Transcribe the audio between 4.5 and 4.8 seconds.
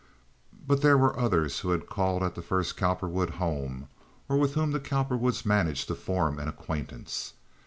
whom the